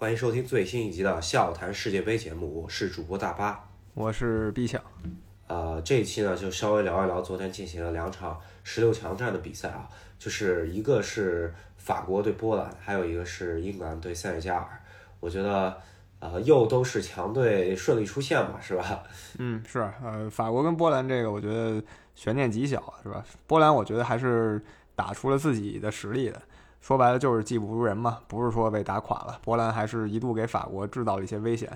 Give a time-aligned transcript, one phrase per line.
[0.00, 4.80] 欢迎收听最新一集的《笑谈世界杯》节目，我是主播大巴，我是 B 强。
[5.48, 14.68] 呃，这一期呢，就稍微聊一聊昨天进行了两场十六强战的比赛啊，就是一个是法国对波兰，还有一个是英格兰对塞内加尔。
[15.18, 15.76] 我觉得，
[16.20, 19.02] 呃，又都是强队顺利出现嘛，是吧？
[19.40, 19.80] 嗯，是。
[20.00, 21.82] 呃，法国跟波兰这个，我觉得
[22.14, 23.24] 悬念极小，是吧？
[23.48, 24.62] 波兰我觉得还是
[24.94, 26.40] 打出了自己的实力的。
[26.80, 29.38] 说白了就是技不如人嘛，不是说被打垮了。
[29.42, 31.70] 波兰还是一度给法国制造了一些危险，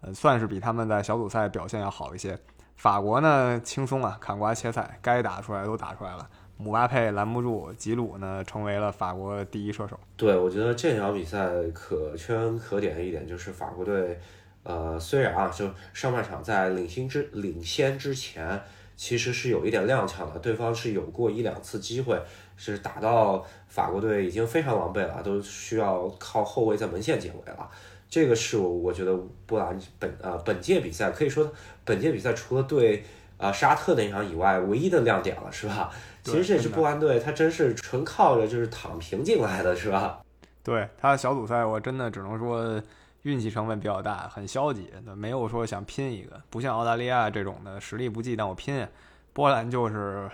[0.00, 2.38] 呃，算是比他们在小组赛表现要好一些。
[2.76, 6.28] 法国呢轻松啊，砍瓜切菜，该打出来都打出来了。
[6.56, 9.98] 姆巴佩拦不住，吉鲁呢成为了法国第一射手。
[10.16, 14.20] 对，我觉得这场比赛可圈可点的一点就是法国队，
[14.64, 18.60] 呃，虽然啊，就上半场在领先之领先之前，
[18.98, 22.20] 其实是有一点踉跄的，对方是有过一两次机会。
[22.60, 27.70] 是打到法国队已经非常狼狈了，都需要靠后卫在门线解围了。
[28.10, 29.16] 这个是我我觉得
[29.46, 31.48] 波兰本呃本届比赛可以说
[31.84, 33.04] 本届比赛除了对
[33.36, 35.88] 呃沙特那场以外唯一的亮点了，是吧？
[36.24, 40.20] 其实这支波兰队他真是纯靠着就是躺平进来的，是吧？
[40.64, 42.82] 对他小组赛我真的只能说
[43.22, 48.86] 运气成分比较大，很消极，没有说想拼一个，不像澳大利亚这种的实力不济，但我拼。
[49.32, 50.30] 波兰就是。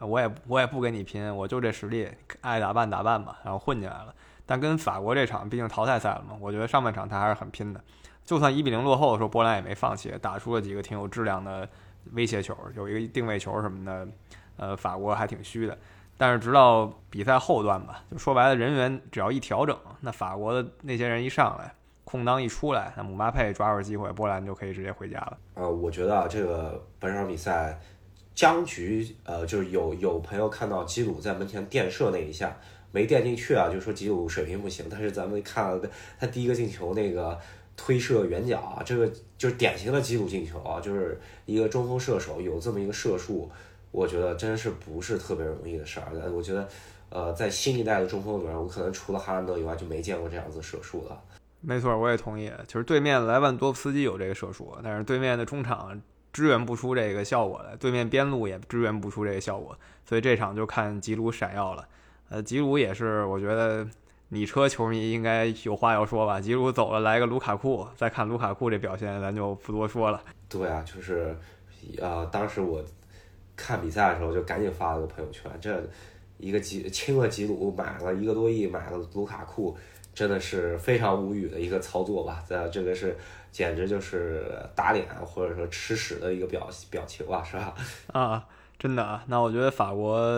[0.00, 2.08] 我也我也不跟你拼，我就这实力，
[2.40, 4.14] 爱打扮打扮吧，然后混进来了。
[4.46, 7.82] 但跟法国这场，毕竟淘汰赛了嘛，我觉得上半场他还是很拼的。
[8.24, 11.68] 就算一比零落后的时候，波兰也没放弃，打出了几个挺有质量的
[12.12, 14.06] 威胁球，有一个定位球什么的。
[14.56, 15.76] 呃，法国还挺虚的。
[16.16, 21.74] 但是直到比赛后段吧，就说白了，人员只要一调整，那法国的那些人一上来，
[22.08, 25.38] 空当一出来，那姆巴佩抓住机会，波兰就可以直接回家了。
[25.56, 27.78] 呃，我觉得啊这个本场比赛。
[28.34, 32.56] 僵局，呃，就是有有朋友看到基鲁在门前垫射那一下
[32.92, 34.86] 没垫进去啊，就说基鲁水平不行。
[34.88, 37.36] 但是咱们看了他第一个进球那个
[37.76, 43.50] 推射远角啊，这个就是典型的基鲁进球啊，就是一个中锋射手有这么一个射术，
[43.90, 46.12] 我觉得真是不是特别容易的事儿。
[46.30, 46.68] 我觉得，
[47.10, 51.20] 呃，在新一代的中锋里面，我可能除了哈兰德以外就没见过这样子射术了。
[51.60, 52.50] 没错，我也同意。
[52.66, 56.00] 就是对面莱万多夫斯基有这个射术，但是对面的中场。
[56.30, 61.88] 支援不出这个效果来，对面边路也支援不出这个效果，所以这场就看吉鲁闪耀了。
[62.28, 63.84] 呃，吉鲁也是，我觉得
[64.28, 66.38] 你车球迷应该有话要说吧。
[66.38, 70.22] 吉鲁走了，来个卢卡库，再看卢卡库这表现，咱就不多说了。
[70.50, 71.34] 对啊，就是，
[71.98, 72.84] 呃，当时我
[73.56, 75.82] 看比赛的时候就赶紧发了个朋友圈，这
[76.36, 79.76] 一个吉清了吉鲁，买了一个多亿，买了卢卡库，
[80.18, 82.42] 真的是非常无语的一个操作吧？
[82.48, 83.16] 这这个是。
[83.50, 87.74] 简直就是打脸或者说吃屎的一个表表情吧，是吧？
[88.12, 88.46] 啊，
[88.78, 89.24] 真的啊！
[89.26, 90.30] 那我觉得法国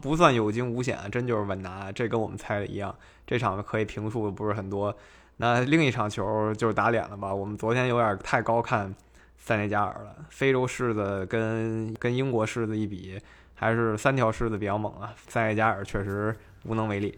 [0.00, 2.96] 不算有惊无险，真就是稳拿，这跟我们猜的一样。
[3.26, 4.92] 这场可以评述的不是很多。
[5.36, 7.32] 那另一场球就是打脸了吧？
[7.32, 8.92] 我们昨天有点太高看
[9.36, 10.16] 塞内加尔了。
[10.30, 13.20] 非洲狮子跟跟英国狮子一比，
[13.54, 15.14] 还是三条狮子比较猛啊。
[15.28, 16.34] 塞内加尔确实
[16.64, 17.16] 无能为力。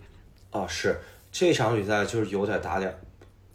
[0.51, 0.99] 哦，是
[1.33, 2.95] 这场比赛就是有点打脸，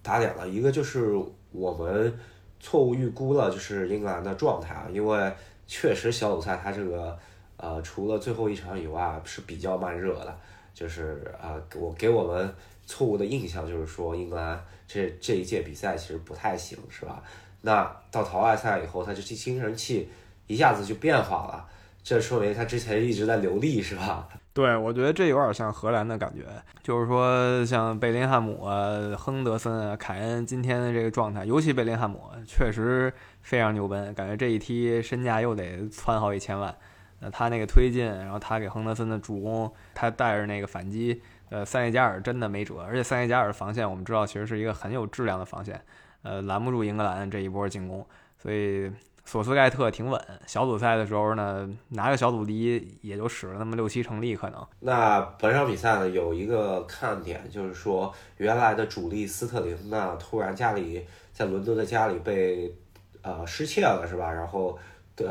[0.01, 0.45] 打脸了。
[0.45, 1.17] 一个就是。
[1.49, 2.13] 我们
[2.59, 5.33] 错误预估了就是英格兰的状态啊，因为
[5.65, 7.17] 确实小组赛他这个
[7.55, 10.37] 呃除了最后一场以外是比较慢热的，
[10.73, 12.53] 就是啊我给我们
[12.85, 17.23] 错误的印象就是说英格兰这这一届比赛其实不太行是吧？
[17.61, 20.07] 那到淘汰赛以后，他这精神气
[20.47, 21.65] 一下子就变化了，
[22.03, 24.27] 这说明他之前一直在留力是吧？
[24.57, 26.41] 对，我觉得这有点像荷兰的感觉，
[26.81, 33.13] 就是说像贝林汉姆啊、亨德森啊、凯恩今天的这个状态，尤其贝林汉姆确实
[33.43, 36.75] 非常牛奔，感觉这一踢身价又得窜好几千万。
[37.19, 42.81] 那他那个推进，然后他给亨德森的助攻，他带着那个反击，呃，塞内加尔真的没辙。
[42.81, 45.79] 而且塞内加尔的防线我们知道其实是一个很有质量的防线，
[46.23, 48.03] 呃，拦不住英格兰这一波进攻，
[48.41, 48.91] 所以。
[49.27, 54.67] 索斯盖特挺稳，小组赛的时候呢，拿个小组第一也就使了那么六七成力可能。
[54.79, 62.73] 那本场比赛呢，有一个看点就是说，原来的主力斯特林呢，突然家里在伦敦的家里被
[63.21, 64.31] 呃失窃了，是吧？
[64.31, 64.79] 然后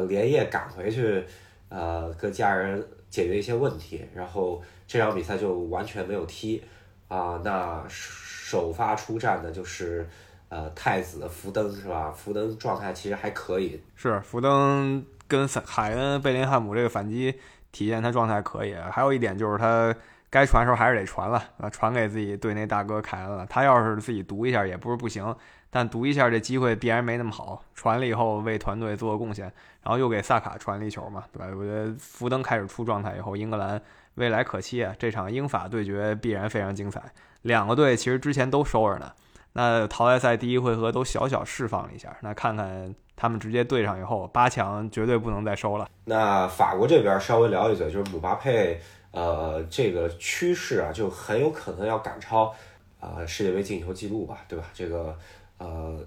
[0.07, 1.25] 连夜赶回去，
[1.71, 6.63] 呃，跟家人解决一些问题，然后这场比赛就完全没有踢
[7.09, 7.41] 啊。
[7.43, 10.07] 那首发出战的就是。
[10.49, 12.13] 呃，太子福登是吧？
[12.13, 17.35] 福登状态其实还可以，是福登跟海恩、贝林汉姆这个反击
[17.73, 18.75] 体现他状态可以。
[18.91, 19.95] 还有一点就是他
[20.31, 23.45] 该传的时候还是得传了啊，传给自己队内大哥凯恩了。
[23.47, 25.35] 他要是自己读一下也不是不行，
[25.69, 27.63] 但读一下这机会必然没那么好。
[27.75, 29.47] 传了以后为团队做个贡献，
[29.83, 31.47] 然后又给萨卡传了一球嘛，对吧？
[31.57, 33.81] 我觉得福登开始出状态以后，英格兰
[34.15, 34.95] 未来可期啊！
[34.99, 37.03] 这场英法对决必然非常精彩。
[37.43, 39.13] 两个队其实之前都收着呢。
[39.57, 45.89] 那淘汰赛第一回合都小小释放了一下，那看看他们直接对上以后，八强绝对不能再收了。
[46.05, 48.79] 那法国这边稍微聊一嘴，就是姆巴佩，
[49.13, 52.55] 呃，这个趋势啊，就很有可能要赶超
[53.01, 54.67] 啊世界杯进球记录吧，对吧？
[54.75, 55.17] 这个
[55.57, 55.99] 呃，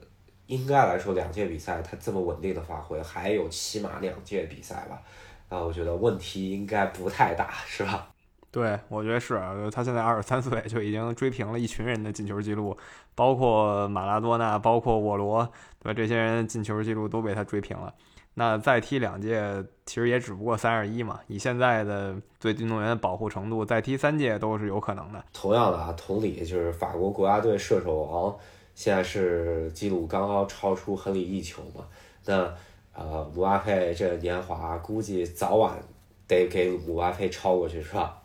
[0.45, 5.01] 应该来说两届比赛他这么稳定的发挥，还有起码两届比赛吧，
[5.49, 8.09] 啊，我觉得问题应该不太大，是吧？
[8.51, 9.39] 对，我觉得是
[9.71, 12.75] 他现在二十三岁就已经追平了一群人的进球记录，
[13.13, 15.47] 包括马拉多纳，包括沃罗，
[15.83, 15.93] 对吧？
[15.93, 17.93] 这些人进球记录都被他追平了。
[18.33, 21.19] 那再踢两届，其实也只不过三十一嘛。
[21.27, 25.23] 以现在的对运动员的保护程度，再踢三届都是有可能的。
[25.31, 28.35] 同样的啊，同理，就是法国国家队射手王
[28.73, 31.85] 现在是记录刚刚超出亨利一球嘛？
[32.25, 32.51] 那
[32.95, 35.77] 呃，姆巴佩这年华，估计早晚。
[36.27, 38.21] 得给姆巴佩超过去是吧？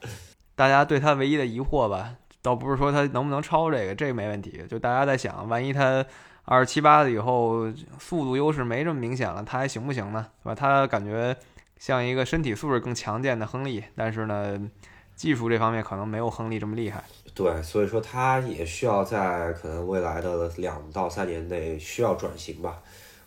[0.55, 4.65] 大家对他唯一的疑惑吧，倒不是说他能不能超这个，这个没问题。
[4.69, 6.05] 就大家在想，万一他
[6.45, 10.27] 二十七八了以后，速度优势没这么明显了，他还行不行呢？
[10.43, 10.55] 对吧？
[10.55, 11.37] 他感觉
[11.79, 14.61] 像一个身体素质更强健的亨利，但是呢，
[15.17, 17.03] 技术这方面可能没有亨利这么厉害。
[17.35, 22.79] 对，所以说他也需要在可能未来的两到三年内需要转型吧。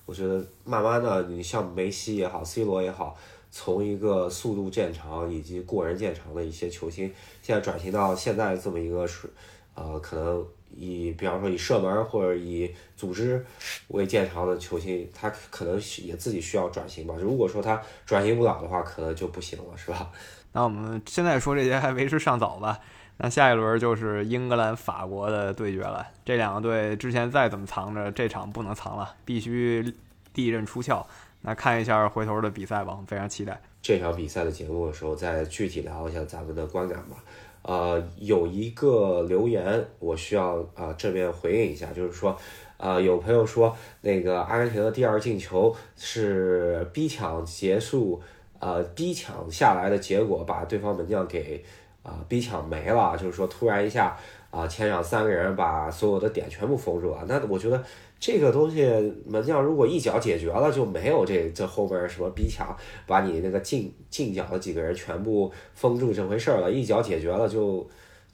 [0.06, 3.18] 我觉得慢慢的，你像梅西也好，C 罗也好。
[3.52, 7.12] 从一个速度见长以及过人见长的一些球星，
[7.42, 9.30] 现在转型到现在这么一个是，
[9.76, 10.46] 呃，可能
[10.76, 13.44] 以比方说以射门或者以组织
[13.90, 17.16] 为见长的球星，他可能也自己需要转型吧。
[17.20, 20.12] 如果说他转型不了的话，可能就不行了，是吧？
[20.54, 22.80] 那我们现在说这些还为时尚早吧。
[23.20, 26.06] 那下一轮就是英格兰、法国的对决了。
[26.24, 29.96] 这两个队之前再怎么藏着，这场不能藏了，必须
[30.36, 31.04] 利刃出鞘。
[31.42, 37.16] 那看一下回头的比赛吧，我非常期待这场比赛的节目的时候再具体聊一下咱们的观感吧。
[37.62, 42.38] 呃，有一个留言我需要啊这边回应一下，就是说，
[42.78, 48.22] 呃，有朋友说那个阿根廷的第二进球是逼抢结束，
[48.60, 51.62] 呃，逼抢下来的结果把对方门将给
[52.04, 54.18] 啊逼抢没了，就是说突然一下
[54.50, 57.84] 啊前场三个人把所有的点全部封住了，那我觉得。
[58.20, 58.84] 这个东西
[59.28, 66.72] 门将如果一脚解决了，就没有这这后边什么逼抢，把你那个近近角的几个人全部封住这回事儿了。
[66.72, 67.88] 一脚解决了，就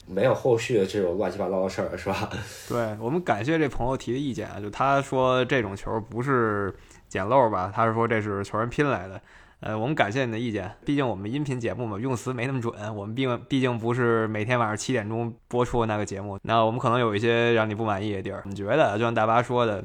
[0.07, 2.29] 没有后续的这种乱七八糟的事儿，是吧？
[2.69, 6.73] 对我们感谢这朋友提的意见啊，就他说这种球不是
[7.09, 9.21] 捡漏吧，他是说这是球员拼来的。
[9.65, 12.73] 呃，我们感谢你的意见，毕竟我们音频节目嘛，用词没那么准。
[12.93, 18.43] 我们毕毕竟不是每天晚上七点钟播出的那个节目，那我们可能有一些让你不满意的地儿。
[18.45, 19.81] 你觉得，就像大巴说的，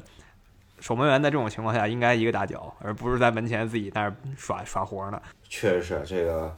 [0.81, 5.21] 守门员在这种情况下应该一个大脚，而不是在门前自己在那耍耍活呢？
[5.47, 6.53] 确实是这个，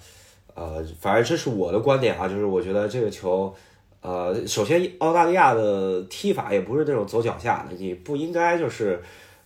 [0.55, 3.53] 呃，反正这是我的观点啊，就是我觉得这个球，
[4.01, 8.99] 呃，首先澳大利亚的踢法也不是那种走脚下的，你不应该就是。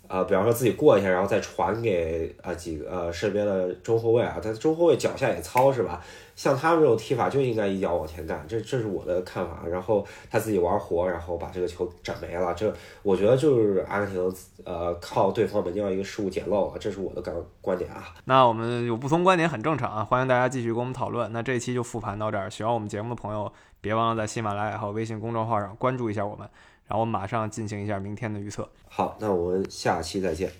[0.07, 6.01] 呃，比方说自己过一下，然后再传给呃几个呃身边的中后卫啊，他中后卫脚下也糙是吧？
[6.35, 9.63] 像他们这种踢法就应该一脚往前干，这这是我的看法。
[9.69, 12.73] 然后他自己玩活，然后把这个球斩没了，这
[13.03, 14.35] 我觉得就是阿根廷
[14.65, 18.13] 呃靠对方门将一个失误捡漏了，这是我的观观点啊。
[18.25, 21.31] 那我们有不同观点很正常啊，欢迎大家继续跟我们讨论。
[21.31, 23.49] 那这一期就复盘到这儿，喜欢我们节目的朋友
[23.79, 26.49] 别忘了在喜马拉雅和微信公众号上关注一下我们。
[26.87, 28.69] 然后我马上进行一下明天的预测。
[28.87, 30.51] 好，那我们下期再见。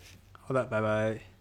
[0.41, 1.34] 好的，拜拜。